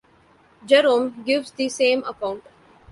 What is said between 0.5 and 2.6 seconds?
Jerome gives the same account.